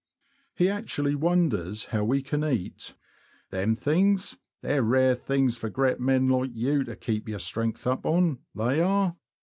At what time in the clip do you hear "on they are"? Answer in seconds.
8.07-9.15